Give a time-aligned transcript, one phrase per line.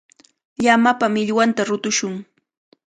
[0.63, 2.15] Llamapa millwanta rutushun.